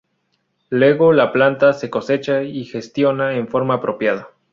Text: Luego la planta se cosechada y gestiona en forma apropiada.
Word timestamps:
Luego 0.71 1.13
la 1.13 1.31
planta 1.31 1.73
se 1.73 1.91
cosechada 1.91 2.41
y 2.41 2.65
gestiona 2.65 3.35
en 3.37 3.47
forma 3.47 3.75
apropiada. 3.75 4.29